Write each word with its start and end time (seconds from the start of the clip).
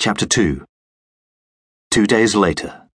Chapter 0.00 0.24
2 0.24 0.64
Two 1.90 2.06
days 2.06 2.34
later. 2.34 2.88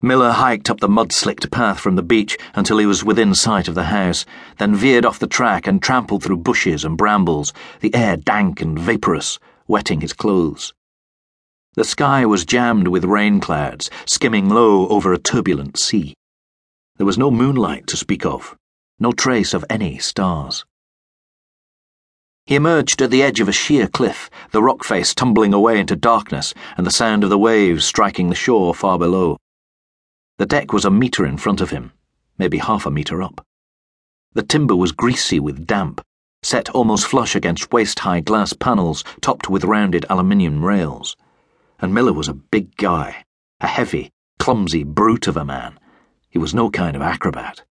Miller 0.00 0.30
hiked 0.30 0.70
up 0.70 0.80
the 0.80 0.88
mud 0.88 1.12
slicked 1.12 1.50
path 1.50 1.78
from 1.78 1.96
the 1.96 2.02
beach 2.02 2.38
until 2.54 2.78
he 2.78 2.86
was 2.86 3.04
within 3.04 3.34
sight 3.34 3.68
of 3.68 3.74
the 3.74 3.92
house, 3.92 4.24
then 4.56 4.74
veered 4.74 5.04
off 5.04 5.18
the 5.18 5.26
track 5.26 5.66
and 5.66 5.82
trampled 5.82 6.24
through 6.24 6.38
bushes 6.38 6.82
and 6.82 6.96
brambles, 6.96 7.52
the 7.80 7.94
air 7.94 8.16
dank 8.16 8.62
and 8.62 8.78
vaporous, 8.78 9.38
wetting 9.68 10.00
his 10.00 10.14
clothes. 10.14 10.72
The 11.74 11.84
sky 11.84 12.24
was 12.24 12.46
jammed 12.46 12.88
with 12.88 13.04
rain 13.04 13.38
clouds, 13.38 13.90
skimming 14.06 14.48
low 14.48 14.88
over 14.88 15.12
a 15.12 15.18
turbulent 15.18 15.76
sea. 15.78 16.14
There 16.96 17.04
was 17.04 17.18
no 17.18 17.30
moonlight 17.30 17.86
to 17.88 17.98
speak 17.98 18.24
of, 18.24 18.56
no 18.98 19.12
trace 19.12 19.52
of 19.52 19.62
any 19.68 19.98
stars. 19.98 20.64
He 22.50 22.56
emerged 22.56 23.00
at 23.00 23.12
the 23.12 23.22
edge 23.22 23.38
of 23.38 23.48
a 23.48 23.52
sheer 23.52 23.86
cliff, 23.86 24.28
the 24.50 24.60
rock 24.60 24.82
face 24.82 25.14
tumbling 25.14 25.54
away 25.54 25.78
into 25.78 25.94
darkness 25.94 26.52
and 26.76 26.84
the 26.84 26.90
sound 26.90 27.22
of 27.22 27.30
the 27.30 27.38
waves 27.38 27.84
striking 27.84 28.28
the 28.28 28.34
shore 28.34 28.74
far 28.74 28.98
below. 28.98 29.36
The 30.38 30.46
deck 30.46 30.72
was 30.72 30.84
a 30.84 30.90
metre 30.90 31.24
in 31.24 31.36
front 31.36 31.60
of 31.60 31.70
him, 31.70 31.92
maybe 32.38 32.58
half 32.58 32.86
a 32.86 32.90
metre 32.90 33.22
up. 33.22 33.46
The 34.32 34.42
timber 34.42 34.74
was 34.74 34.90
greasy 34.90 35.38
with 35.38 35.64
damp, 35.64 36.00
set 36.42 36.68
almost 36.70 37.06
flush 37.06 37.36
against 37.36 37.72
waist 37.72 38.00
high 38.00 38.18
glass 38.18 38.52
panels 38.52 39.04
topped 39.20 39.48
with 39.48 39.62
rounded 39.62 40.04
aluminium 40.10 40.64
rails. 40.64 41.16
And 41.78 41.94
Miller 41.94 42.12
was 42.12 42.26
a 42.26 42.34
big 42.34 42.76
guy, 42.76 43.24
a 43.60 43.68
heavy, 43.68 44.10
clumsy 44.40 44.82
brute 44.82 45.28
of 45.28 45.36
a 45.36 45.44
man. 45.44 45.78
He 46.28 46.40
was 46.40 46.52
no 46.52 46.68
kind 46.68 46.96
of 46.96 47.02
acrobat. 47.02 47.62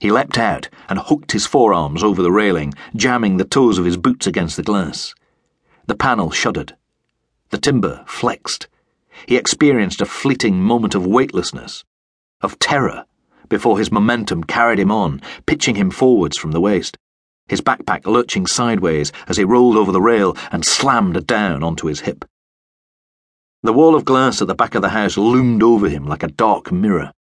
He 0.00 0.10
leapt 0.10 0.38
out 0.38 0.70
and 0.88 0.98
hooked 0.98 1.32
his 1.32 1.46
forearms 1.46 2.02
over 2.02 2.22
the 2.22 2.32
railing, 2.32 2.72
jamming 2.96 3.36
the 3.36 3.44
toes 3.44 3.76
of 3.76 3.84
his 3.84 3.98
boots 3.98 4.26
against 4.26 4.56
the 4.56 4.62
glass. 4.62 5.14
The 5.86 5.94
panel 5.94 6.30
shuddered. 6.30 6.74
The 7.50 7.58
timber 7.58 8.02
flexed. 8.06 8.66
He 9.26 9.36
experienced 9.36 10.00
a 10.00 10.06
fleeting 10.06 10.62
moment 10.62 10.94
of 10.94 11.06
weightlessness, 11.06 11.84
of 12.40 12.58
terror, 12.58 13.04
before 13.50 13.78
his 13.78 13.92
momentum 13.92 14.44
carried 14.44 14.78
him 14.78 14.90
on, 14.90 15.20
pitching 15.44 15.74
him 15.74 15.90
forwards 15.90 16.38
from 16.38 16.52
the 16.52 16.60
waist, 16.62 16.96
his 17.46 17.60
backpack 17.60 18.06
lurching 18.06 18.46
sideways 18.46 19.12
as 19.26 19.36
he 19.36 19.44
rolled 19.44 19.76
over 19.76 19.92
the 19.92 20.00
rail 20.00 20.34
and 20.50 20.64
slammed 20.64 21.26
down 21.26 21.62
onto 21.62 21.88
his 21.88 22.00
hip. 22.00 22.24
The 23.62 23.74
wall 23.74 23.94
of 23.94 24.06
glass 24.06 24.40
at 24.40 24.48
the 24.48 24.54
back 24.54 24.74
of 24.74 24.80
the 24.80 24.88
house 24.90 25.18
loomed 25.18 25.62
over 25.62 25.90
him 25.90 26.06
like 26.06 26.22
a 26.22 26.28
dark 26.28 26.72
mirror. 26.72 27.12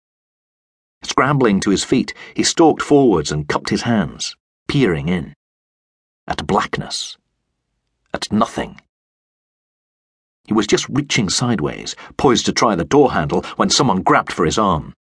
Scrambling 1.18 1.58
to 1.58 1.70
his 1.70 1.82
feet, 1.82 2.14
he 2.34 2.44
stalked 2.44 2.80
forwards 2.80 3.32
and 3.32 3.48
cupped 3.48 3.70
his 3.70 3.82
hands, 3.82 4.36
peering 4.68 5.08
in. 5.08 5.34
At 6.28 6.46
blackness. 6.46 7.16
At 8.14 8.30
nothing. 8.30 8.80
He 10.44 10.54
was 10.54 10.68
just 10.68 10.88
reaching 10.88 11.28
sideways, 11.28 11.96
poised 12.16 12.46
to 12.46 12.52
try 12.52 12.76
the 12.76 12.84
door 12.84 13.14
handle, 13.14 13.42
when 13.56 13.68
someone 13.68 14.02
grabbed 14.02 14.32
for 14.32 14.44
his 14.44 14.58
arm. 14.58 14.94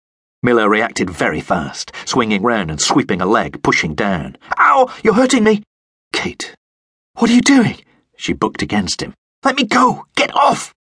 Miller 0.43 0.71
reacted 0.71 1.11
very 1.11 1.43
fast, 1.43 1.93
swinging 2.07 2.41
round 2.41 2.71
and 2.71 2.81
sweeping 2.81 3.21
a 3.21 3.27
leg, 3.27 3.63
pushing 3.63 3.95
down. 3.95 4.39
Ow! 4.59 4.91
You're 5.05 5.13
hurting 5.13 5.45
me! 5.45 5.65
Kate. 6.15 6.55
What 7.17 7.31
are 7.31 7.35
you 7.35 7.43
doing? 7.43 7.77
She 8.17 8.33
bucked 8.33 8.63
against 8.63 9.03
him. 9.03 9.13
Let 9.45 9.57
me 9.57 9.65
go! 9.65 10.07
Get 10.17 10.35
off! 10.35 10.73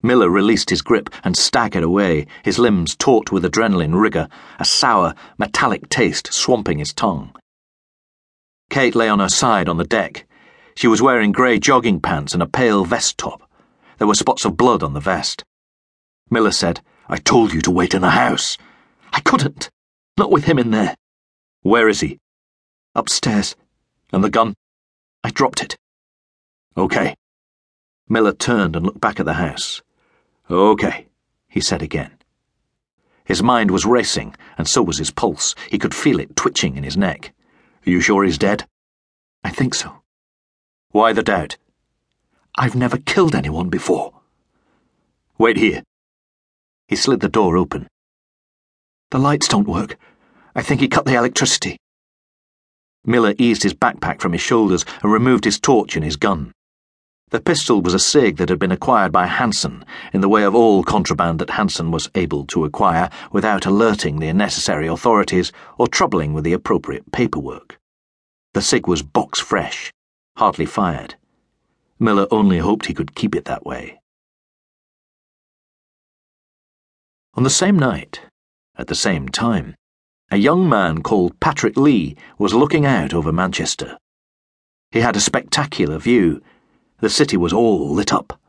Miller 0.00 0.30
released 0.30 0.70
his 0.70 0.80
grip 0.80 1.10
and 1.24 1.36
staggered 1.36 1.82
away, 1.82 2.26
his 2.44 2.58
limbs 2.58 2.94
taut 2.94 3.32
with 3.32 3.44
adrenaline 3.44 4.00
rigor, 4.00 4.28
a 4.60 4.64
sour, 4.64 5.14
metallic 5.38 5.88
taste 5.88 6.32
swamping 6.32 6.78
his 6.78 6.92
tongue. 6.92 7.34
Kate 8.70 8.94
lay 8.94 9.08
on 9.08 9.18
her 9.18 9.28
side 9.28 9.68
on 9.68 9.76
the 9.76 9.84
deck. 9.84 10.24
She 10.76 10.86
was 10.86 11.02
wearing 11.02 11.32
grey 11.32 11.58
jogging 11.58 12.00
pants 12.00 12.32
and 12.32 12.42
a 12.42 12.46
pale 12.46 12.84
vest 12.84 13.18
top. 13.18 13.42
There 13.98 14.06
were 14.06 14.14
spots 14.14 14.44
of 14.44 14.56
blood 14.56 14.84
on 14.84 14.94
the 14.94 15.00
vest. 15.00 15.42
Miller 16.30 16.52
said, 16.52 16.80
I 17.08 17.16
told 17.16 17.52
you 17.52 17.60
to 17.62 17.70
wait 17.70 17.94
in 17.94 18.02
the 18.02 18.10
house. 18.10 18.56
I 19.12 19.18
couldn't. 19.20 19.68
Not 20.16 20.30
with 20.30 20.44
him 20.44 20.60
in 20.60 20.70
there. 20.70 20.94
Where 21.62 21.88
is 21.88 22.00
he? 22.00 22.18
Upstairs. 22.94 23.56
And 24.12 24.22
the 24.22 24.30
gun? 24.30 24.54
I 25.24 25.30
dropped 25.30 25.62
it. 25.62 25.76
Okay. 26.76 27.16
Miller 28.08 28.32
turned 28.32 28.76
and 28.76 28.86
looked 28.86 29.00
back 29.00 29.18
at 29.18 29.26
the 29.26 29.34
house. 29.34 29.82
Okay, 30.50 31.08
he 31.48 31.60
said 31.60 31.82
again. 31.82 32.12
His 33.24 33.42
mind 33.42 33.70
was 33.70 33.84
racing, 33.84 34.34
and 34.56 34.66
so 34.66 34.82
was 34.82 34.96
his 34.96 35.10
pulse. 35.10 35.54
He 35.70 35.78
could 35.78 35.94
feel 35.94 36.18
it 36.18 36.34
twitching 36.34 36.76
in 36.76 36.84
his 36.84 36.96
neck. 36.96 37.34
Are 37.86 37.90
you 37.90 38.00
sure 38.00 38.24
he's 38.24 38.38
dead? 38.38 38.66
I 39.44 39.50
think 39.50 39.74
so. 39.74 40.02
Why 40.90 41.12
the 41.12 41.22
doubt? 41.22 41.58
I've 42.56 42.74
never 42.74 42.96
killed 42.96 43.34
anyone 43.34 43.68
before. 43.68 44.14
Wait 45.36 45.58
here. 45.58 45.82
He 46.88 46.96
slid 46.96 47.20
the 47.20 47.28
door 47.28 47.58
open. 47.58 47.86
The 49.10 49.18
lights 49.18 49.48
don't 49.48 49.68
work. 49.68 49.98
I 50.54 50.62
think 50.62 50.80
he 50.80 50.88
cut 50.88 51.04
the 51.04 51.14
electricity. 51.14 51.76
Miller 53.04 53.34
eased 53.38 53.62
his 53.62 53.74
backpack 53.74 54.20
from 54.20 54.32
his 54.32 54.40
shoulders 54.42 54.86
and 55.02 55.12
removed 55.12 55.44
his 55.44 55.60
torch 55.60 55.94
and 55.94 56.04
his 56.04 56.16
gun. 56.16 56.52
The 57.30 57.40
pistol 57.40 57.82
was 57.82 57.92
a 57.92 57.98
SIG 57.98 58.38
that 58.38 58.48
had 58.48 58.58
been 58.58 58.72
acquired 58.72 59.12
by 59.12 59.26
Hansen, 59.26 59.84
in 60.14 60.22
the 60.22 60.30
way 60.30 60.44
of 60.44 60.54
all 60.54 60.82
contraband 60.82 61.38
that 61.40 61.50
Hansen 61.50 61.90
was 61.90 62.08
able 62.14 62.46
to 62.46 62.64
acquire 62.64 63.10
without 63.30 63.66
alerting 63.66 64.18
the 64.18 64.32
necessary 64.32 64.86
authorities 64.86 65.52
or 65.76 65.88
troubling 65.88 66.32
with 66.32 66.44
the 66.44 66.54
appropriate 66.54 67.12
paperwork. 67.12 67.78
The 68.54 68.62
SIG 68.62 68.88
was 68.88 69.02
box 69.02 69.40
fresh, 69.40 69.92
hardly 70.38 70.64
fired. 70.64 71.16
Miller 71.98 72.26
only 72.30 72.58
hoped 72.60 72.86
he 72.86 72.94
could 72.94 73.14
keep 73.14 73.34
it 73.34 73.44
that 73.44 73.66
way. 73.66 74.00
On 77.34 77.42
the 77.42 77.50
same 77.50 77.78
night, 77.78 78.22
at 78.76 78.86
the 78.86 78.94
same 78.94 79.28
time, 79.28 79.74
a 80.30 80.38
young 80.38 80.66
man 80.66 81.02
called 81.02 81.38
Patrick 81.40 81.76
Lee 81.76 82.16
was 82.38 82.54
looking 82.54 82.86
out 82.86 83.12
over 83.12 83.32
Manchester. 83.32 83.98
He 84.90 85.00
had 85.00 85.14
a 85.14 85.20
spectacular 85.20 85.98
view 85.98 86.40
the 87.00 87.10
city 87.10 87.36
was 87.36 87.52
all 87.52 87.88
lit 87.90 88.12
up. 88.12 88.40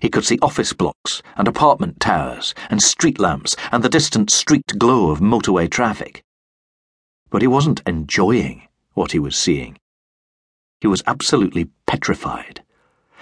He 0.00 0.08
could 0.08 0.24
see 0.24 0.38
office 0.40 0.72
blocks 0.72 1.22
and 1.36 1.48
apartment 1.48 2.00
towers 2.00 2.54
and 2.70 2.82
street 2.82 3.18
lamps 3.18 3.56
and 3.72 3.82
the 3.82 3.88
distant 3.88 4.30
streaked 4.30 4.78
glow 4.78 5.10
of 5.10 5.20
motorway 5.20 5.70
traffic. 5.70 6.22
But 7.30 7.42
he 7.42 7.48
wasn't 7.48 7.82
enjoying 7.86 8.68
what 8.94 9.12
he 9.12 9.18
was 9.18 9.36
seeing. 9.36 9.76
He 10.80 10.86
was 10.86 11.02
absolutely 11.06 11.70
petrified 11.86 12.62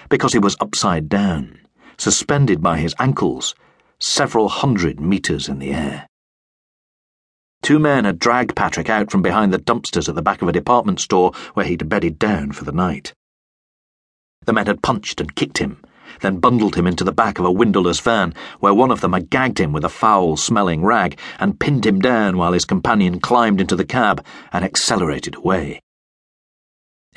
because 0.09 0.33
he 0.33 0.39
was 0.39 0.57
upside 0.61 1.09
down, 1.09 1.61
suspended 1.97 2.63
by 2.63 2.79
his 2.79 2.95
ankles, 2.99 3.55
several 3.99 4.49
hundred 4.49 5.01
meters 5.01 5.49
in 5.49 5.59
the 5.59 5.73
air. 5.73 6.07
Two 7.63 7.79
men 7.79 8.05
had 8.05 8.19
dragged 8.19 8.55
Patrick 8.55 8.89
out 8.89 9.11
from 9.11 9.23
behind 9.23 9.53
the 9.53 9.59
dumpsters 9.59 10.09
at 10.09 10.15
the 10.15 10.23
back 10.23 10.43
of 10.43 10.49
a 10.49 10.53
department 10.53 11.01
store 11.01 11.33
where 11.55 11.67
he'd 11.67 11.89
bedded 11.89 12.19
down 12.19 12.53
for 12.53 12.65
the 12.65 12.71
night. 12.71 13.13
The 14.47 14.53
men 14.53 14.67
had 14.67 14.83
punched 14.83 15.21
and 15.21 15.35
kicked 15.35 15.59
him, 15.59 15.83
then 16.21 16.39
bundled 16.39 16.77
him 16.77 16.87
into 16.87 17.03
the 17.03 17.13
back 17.13 17.39
of 17.39 17.45
a 17.45 17.51
windowless 17.51 17.99
van, 17.99 18.33
where 18.61 18.73
one 18.73 18.93
of 18.93 19.01
them 19.01 19.13
had 19.13 19.29
gagged 19.29 19.59
him 19.59 19.73
with 19.73 19.85
a 19.85 19.89
foul 19.89 20.37
smelling 20.37 20.85
rag 20.85 21.19
and 21.41 21.59
pinned 21.59 21.85
him 21.85 22.01
down 22.01 22.37
while 22.37 22.53
his 22.53 22.65
companion 22.65 23.19
climbed 23.19 23.61
into 23.61 23.75
the 23.75 23.85
cab 23.85 24.25
and 24.53 24.65
accelerated 24.65 25.35
away. 25.35 25.81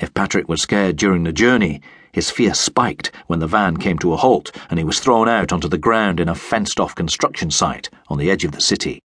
If 0.00 0.12
Patrick 0.12 0.48
was 0.48 0.60
scared 0.60 0.96
during 0.96 1.22
the 1.22 1.32
journey, 1.32 1.80
his 2.12 2.30
fear 2.30 2.52
spiked 2.52 3.12
when 3.28 3.38
the 3.38 3.46
van 3.46 3.76
came 3.76 3.98
to 4.00 4.12
a 4.12 4.16
halt 4.16 4.50
and 4.68 4.78
he 4.78 4.84
was 4.84 4.98
thrown 4.98 5.28
out 5.28 5.52
onto 5.52 5.68
the 5.68 5.78
ground 5.78 6.18
in 6.18 6.28
a 6.28 6.34
fenced 6.34 6.80
off 6.80 6.96
construction 6.96 7.50
site 7.50 7.88
on 8.08 8.18
the 8.18 8.30
edge 8.30 8.44
of 8.44 8.52
the 8.52 8.60
city. 8.60 9.00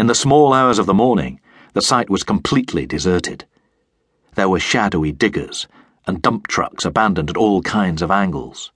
In 0.00 0.08
the 0.08 0.14
small 0.16 0.52
hours 0.52 0.80
of 0.80 0.86
the 0.86 0.94
morning, 0.94 1.40
the 1.74 1.82
site 1.82 2.10
was 2.10 2.24
completely 2.24 2.86
deserted. 2.86 3.44
There 4.34 4.48
were 4.48 4.58
shadowy 4.58 5.12
diggers 5.12 5.68
and 6.06 6.22
dump 6.22 6.46
trucks 6.46 6.84
abandoned 6.84 7.30
at 7.30 7.36
all 7.36 7.62
kinds 7.62 8.02
of 8.02 8.10
angles. 8.10 8.72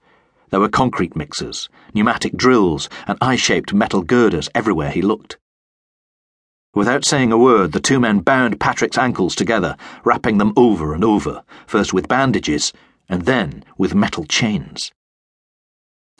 There 0.49 0.59
were 0.59 0.69
concrete 0.69 1.15
mixers, 1.15 1.69
pneumatic 1.93 2.37
drills, 2.37 2.89
and 3.07 3.17
I 3.19 3.35
shaped 3.35 3.73
metal 3.73 4.03
girders 4.03 4.49
everywhere 4.53 4.91
he 4.91 5.01
looked. 5.01 5.37
Without 6.73 7.05
saying 7.05 7.31
a 7.31 7.37
word, 7.37 7.71
the 7.71 7.79
two 7.79 7.99
men 7.99 8.19
bound 8.19 8.59
Patrick's 8.59 8.97
ankles 8.97 9.33
together, 9.33 9.77
wrapping 10.03 10.37
them 10.37 10.53
over 10.57 10.93
and 10.93 11.03
over, 11.03 11.43
first 11.65 11.93
with 11.93 12.07
bandages, 12.07 12.73
and 13.07 13.23
then 13.23 13.63
with 13.77 13.95
metal 13.95 14.25
chains. 14.25 14.91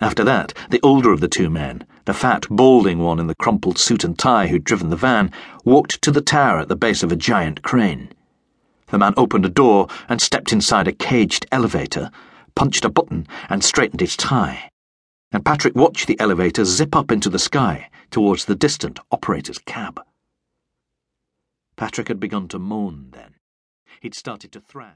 After 0.02 0.24
that, 0.24 0.54
the 0.70 0.82
older 0.82 1.12
of 1.12 1.20
the 1.22 1.28
two 1.28 1.50
men, 1.50 1.86
the 2.06 2.14
fat, 2.14 2.46
balding 2.50 3.00
one 3.00 3.20
in 3.20 3.28
the 3.28 3.36
crumpled 3.36 3.78
suit 3.78 4.04
and 4.04 4.18
tie 4.18 4.48
who'd 4.48 4.64
driven 4.64 4.90
the 4.90 4.96
van, 4.96 5.32
walked 5.64 6.02
to 6.02 6.12
the 6.12 6.22
tower 6.22 6.60
at 6.60 6.68
the 6.68 6.76
base 6.76 7.04
of 7.04 7.12
a 7.12 7.16
giant 7.16 7.62
crane. 7.62 8.10
The 8.88 9.00
man 9.00 9.14
opened 9.18 9.46
a 9.46 9.50
door 9.50 9.88
and 10.08 10.22
stepped 10.22 10.54
inside 10.54 10.88
a 10.88 10.94
caged 10.94 11.46
elevator, 11.52 12.12
punched 12.56 12.86
a 12.86 12.90
button, 12.90 13.28
and 13.50 13.64
straightened 13.64 14.02
his 14.02 14.16
tie. 14.16 14.70
And 15.32 15.44
Patrick 15.44 15.76
watched 15.76 16.08
the 16.08 16.20
elevator 16.20 16.64
zip 16.66 16.96
up 16.96 17.12
into 17.12 17.30
the 17.30 17.40
sky 17.40 17.90
towards 18.12 18.46
the 18.46 18.56
distant 18.56 19.00
operator's 19.12 19.58
cab. 19.58 20.00
Patrick 21.76 22.08
had 22.08 22.20
begun 22.20 22.48
to 22.50 22.60
moan 22.60 23.10
then. 23.12 23.36
He'd 24.02 24.16
started 24.16 24.52
to 24.54 24.62
thrash. 24.62 24.94